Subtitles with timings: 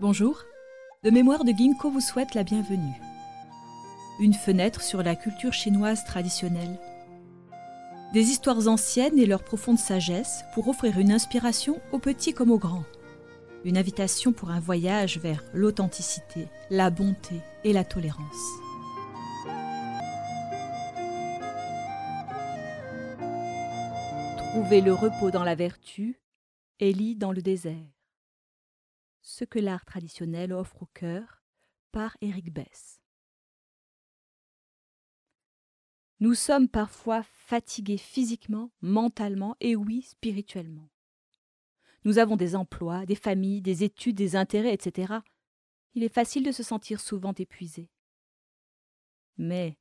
[0.00, 0.44] Bonjour,
[1.02, 3.02] le mémoire de Ginkgo vous souhaite la bienvenue.
[4.20, 6.78] Une fenêtre sur la culture chinoise traditionnelle.
[8.12, 12.60] Des histoires anciennes et leur profonde sagesse pour offrir une inspiration aux petits comme aux
[12.60, 12.84] grands.
[13.64, 18.22] Une invitation pour un voyage vers l'authenticité, la bonté et la tolérance.
[24.36, 26.20] Trouvez le repos dans la vertu,
[26.78, 27.97] Élie dans le désert.
[29.20, 31.42] Ce que l'art traditionnel offre au cœur
[31.92, 33.00] par Éric Bess.
[36.20, 40.88] Nous sommes parfois fatigués physiquement, mentalement et oui, spirituellement.
[42.04, 45.14] Nous avons des emplois, des familles, des études, des intérêts, etc.
[45.94, 47.90] Il est facile de se sentir souvent épuisé.
[49.36, 49.78] Mais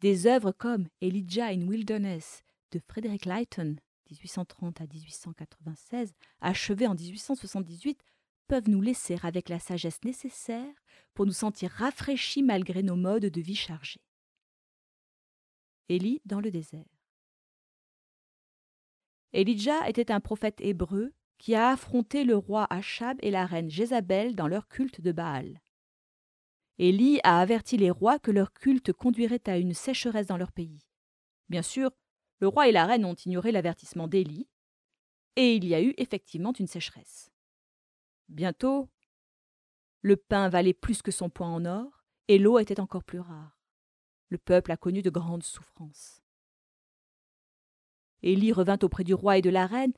[0.00, 3.76] des œuvres comme Elijah in Wilderness de Frederick Leighton,
[4.10, 8.00] 1830 à 1896, achevées en 1878,
[8.58, 10.74] nous laisser avec la sagesse nécessaire
[11.14, 14.02] pour nous sentir rafraîchis malgré nos modes de vie chargés.
[15.88, 16.84] Élie dans le désert.
[19.32, 24.34] Elijah était un prophète hébreu qui a affronté le roi Achab et la reine Jézabel
[24.34, 25.60] dans leur culte de Baal.
[26.78, 30.86] Élie a averti les rois que leur culte conduirait à une sécheresse dans leur pays.
[31.48, 31.90] Bien sûr,
[32.40, 34.48] le roi et la reine ont ignoré l'avertissement d'Élie,
[35.36, 37.30] et il y a eu effectivement une sécheresse.
[38.30, 38.88] Bientôt,
[40.02, 43.60] le pain valait plus que son poids en or, et l'eau était encore plus rare.
[44.28, 46.22] Le peuple a connu de grandes souffrances.
[48.22, 49.92] Élie revint auprès du roi et de la reine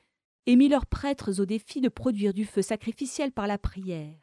[0.46, 4.18] et mit leurs prêtres au défi de produire du feu sacrificiel par la prière.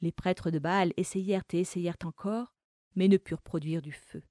[0.00, 2.56] Les prêtres de Baal essayèrent et essayèrent encore,
[2.96, 4.24] mais ne purent produire du feu.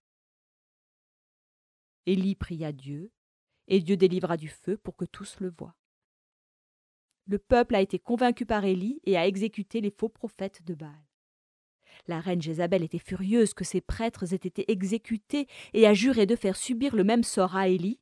[2.05, 3.13] Élie pria Dieu,
[3.67, 5.77] et Dieu délivra du feu pour que tous le voient
[7.25, 10.91] le peuple a été convaincu par Élie et a exécuté les faux prophètes de Baal.
[12.07, 16.35] La reine Jézabel était furieuse que ses prêtres aient été exécutés et a juré de
[16.35, 18.01] faire subir le même sort à Élie,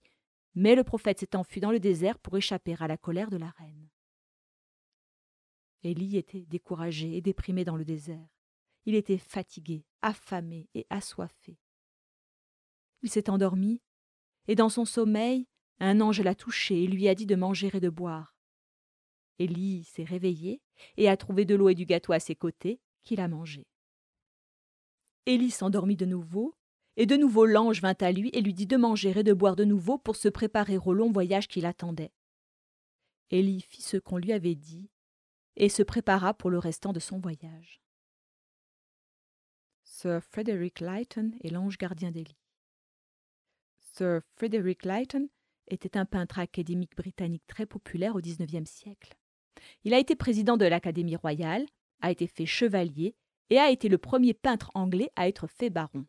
[0.55, 3.49] mais le prophète s'est enfui dans le désert pour échapper à la colère de la
[3.49, 3.89] reine.
[5.83, 8.27] Élie était découragé et déprimé dans le désert.
[8.85, 11.59] Il était fatigué, affamé et assoiffé.
[13.03, 13.81] Il s'est endormi,
[14.47, 15.47] et dans son sommeil,
[15.79, 18.35] un ange l'a touché et lui a dit de manger et de boire.
[19.41, 20.61] Élie s'est réveillé
[20.97, 23.65] et a trouvé de l'eau et du gâteau à ses côtés, qu'il a mangé.
[25.25, 26.55] Élie s'endormit de nouveau,
[26.95, 29.55] et de nouveau l'ange vint à lui et lui dit de manger et de boire
[29.55, 32.13] de nouveau pour se préparer au long voyage qui l'attendait.
[33.31, 34.91] Élie fit ce qu'on lui avait dit
[35.55, 37.81] et se prépara pour le restant de son voyage.
[39.83, 42.37] Sir Frederick Leighton est l'ange gardien d'Élie.
[43.79, 45.29] Sir Frederick Leighton
[45.67, 49.15] était un peintre académique britannique très populaire au XIXe siècle.
[49.83, 51.65] Il a été président de l'Académie royale,
[52.01, 53.15] a été fait chevalier
[53.49, 56.05] et a été le premier peintre anglais à être fait baron.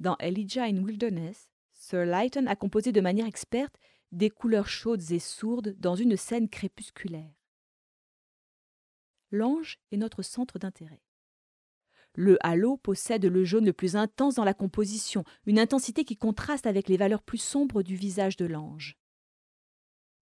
[0.00, 3.78] Dans Elijah in Wilderness, Sir Leighton a composé de manière experte
[4.12, 7.32] des couleurs chaudes et sourdes dans une scène crépusculaire.
[9.30, 11.02] L'ange est notre centre d'intérêt.
[12.14, 16.66] Le halo possède le jaune le plus intense dans la composition, une intensité qui contraste
[16.66, 18.96] avec les valeurs plus sombres du visage de l'ange.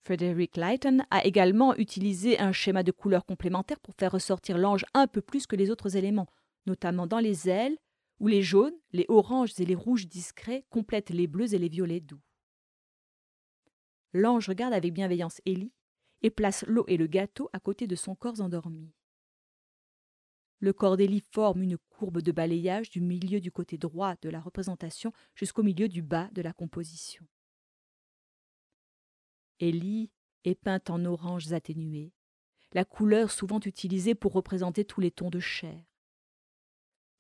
[0.05, 5.07] Frederick Leighton a également utilisé un schéma de couleurs complémentaires pour faire ressortir l'ange un
[5.07, 6.29] peu plus que les autres éléments,
[6.67, 7.79] notamment dans les ailes,
[8.19, 12.01] où les jaunes, les oranges et les rouges discrets complètent les bleus et les violets
[12.01, 12.21] doux.
[14.13, 15.73] L'ange regarde avec bienveillance Élie
[16.23, 18.93] et place l'eau et le gâteau à côté de son corps endormi.
[20.59, 24.41] Le corps d'Élie forme une courbe de balayage du milieu du côté droit de la
[24.41, 27.27] représentation jusqu'au milieu du bas de la composition.
[29.63, 30.11] Élie
[30.43, 32.13] est peinte en oranges atténués,
[32.73, 35.85] la couleur souvent utilisée pour représenter tous les tons de chair.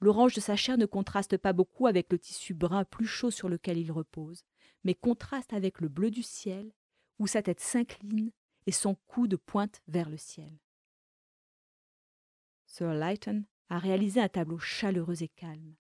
[0.00, 3.48] L'orange de sa chair ne contraste pas beaucoup avec le tissu brun plus chaud sur
[3.48, 4.42] lequel il repose,
[4.82, 6.72] mais contraste avec le bleu du ciel,
[7.20, 8.32] où sa tête s'incline
[8.66, 10.58] et son coude pointe vers le ciel.
[12.66, 15.76] Sir Lytton a réalisé un tableau chaleureux et calme.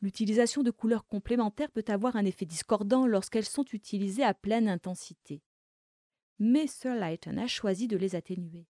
[0.00, 5.42] L'utilisation de couleurs complémentaires peut avoir un effet discordant lorsqu'elles sont utilisées à pleine intensité
[6.38, 8.66] mais Sir Lytton a choisi de les atténuer,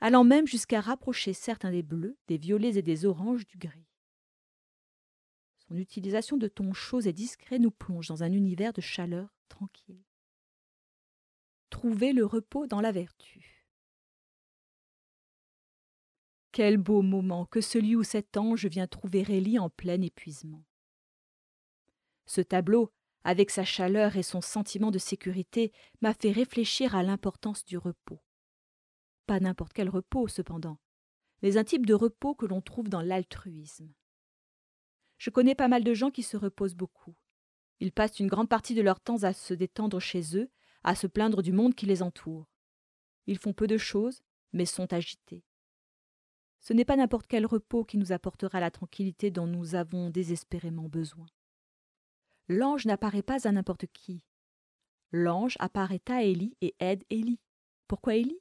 [0.00, 3.88] allant même jusqu'à rapprocher certains des bleus, des violets et des oranges du gris.
[5.68, 10.04] Son utilisation de tons chauds et discrets nous plonge dans un univers de chaleur tranquille.
[11.70, 13.66] Trouver le repos dans la vertu.
[16.52, 20.64] Quel beau moment que celui où cet ange vient trouver Élie en plein épuisement.
[22.24, 22.92] Ce tableau
[23.26, 28.22] avec sa chaleur et son sentiment de sécurité, m'a fait réfléchir à l'importance du repos.
[29.26, 30.78] Pas n'importe quel repos, cependant,
[31.42, 33.92] mais un type de repos que l'on trouve dans l'altruisme.
[35.18, 37.16] Je connais pas mal de gens qui se reposent beaucoup.
[37.80, 40.48] Ils passent une grande partie de leur temps à se détendre chez eux,
[40.84, 42.46] à se plaindre du monde qui les entoure.
[43.26, 45.42] Ils font peu de choses, mais sont agités.
[46.60, 50.88] Ce n'est pas n'importe quel repos qui nous apportera la tranquillité dont nous avons désespérément
[50.88, 51.26] besoin.
[52.48, 54.22] L'ange n'apparaît pas à n'importe qui.
[55.10, 57.40] L'ange apparaît à Élie et aide Élie.
[57.88, 58.40] Pourquoi Élie?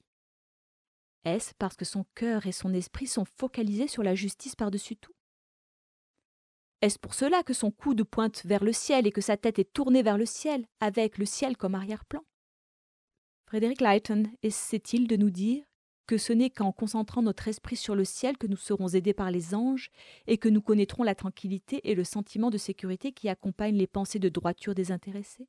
[1.24, 5.14] Est-ce parce que son cœur et son esprit sont focalisés sur la justice par-dessus tout?
[6.82, 9.74] Est-ce pour cela que son coude pointe vers le ciel et que sa tête est
[9.74, 12.24] tournée vers le ciel, avec le ciel comme arrière-plan?
[13.48, 15.64] Frédéric Leighton essaie-t-il de nous dire
[16.08, 19.32] que ce n'est qu'en concentrant notre esprit sur le ciel que nous serons aidés par
[19.32, 19.90] les anges
[20.28, 24.20] et que nous connaîtrons la tranquillité et le sentiment de sécurité qui accompagnent les pensées
[24.20, 25.48] de droiture désintéressées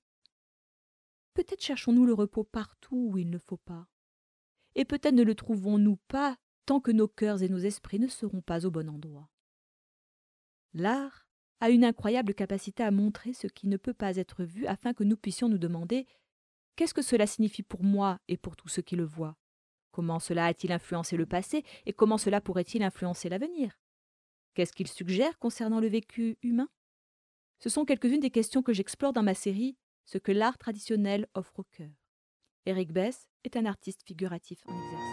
[1.34, 3.86] Peut-être cherchons-nous le repos partout où il ne faut pas.
[4.74, 8.40] Et peut-être ne le trouvons-nous pas tant que nos cœurs et nos esprits ne seront
[8.40, 9.28] pas au bon endroit.
[10.72, 11.28] L'art
[11.60, 15.04] a une incroyable capacité à montrer ce qui ne peut pas être vu afin que
[15.04, 16.06] nous puissions nous demander
[16.74, 19.36] qu'est-ce que cela signifie pour moi et pour tous ceux qui le voient?
[19.96, 23.80] Comment cela a-t-il influencé le passé et comment cela pourrait-il influencer l'avenir?
[24.52, 26.68] Qu'est-ce qu'il suggère concernant le vécu humain?
[27.60, 31.60] Ce sont quelques-unes des questions que j'explore dans ma série Ce que l'art traditionnel offre
[31.60, 31.88] au cœur.
[32.66, 35.06] Eric Bess est un artiste figuratif en exercice.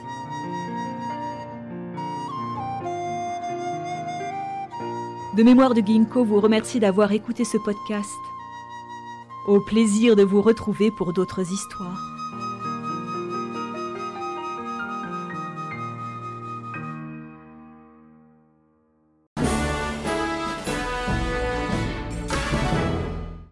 [5.38, 8.20] De mémoire de Ginkgo vous remercie d'avoir écouté ce podcast.
[9.48, 12.23] Au plaisir de vous retrouver pour d'autres histoires.